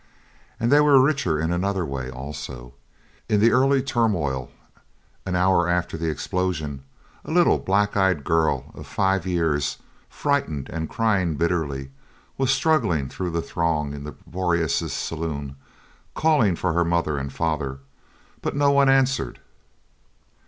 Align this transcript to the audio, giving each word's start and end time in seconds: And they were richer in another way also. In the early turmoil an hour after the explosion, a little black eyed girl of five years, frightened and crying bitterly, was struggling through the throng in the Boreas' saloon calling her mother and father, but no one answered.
And 0.59 0.71
they 0.71 0.81
were 0.81 0.99
richer 0.99 1.39
in 1.39 1.51
another 1.53 1.85
way 1.85 2.09
also. 2.09 2.73
In 3.29 3.39
the 3.39 3.51
early 3.51 3.83
turmoil 3.83 4.49
an 5.27 5.35
hour 5.35 5.69
after 5.69 5.95
the 5.95 6.09
explosion, 6.09 6.83
a 7.23 7.29
little 7.29 7.59
black 7.59 7.95
eyed 7.95 8.23
girl 8.23 8.71
of 8.73 8.87
five 8.87 9.27
years, 9.27 9.77
frightened 10.09 10.69
and 10.69 10.89
crying 10.89 11.35
bitterly, 11.35 11.91
was 12.35 12.49
struggling 12.49 13.09
through 13.09 13.29
the 13.29 13.43
throng 13.43 13.93
in 13.93 14.03
the 14.03 14.15
Boreas' 14.25 14.91
saloon 14.91 15.55
calling 16.15 16.55
her 16.55 16.83
mother 16.83 17.19
and 17.19 17.31
father, 17.31 17.77
but 18.41 18.55
no 18.55 18.71
one 18.71 18.89
answered. 18.89 19.37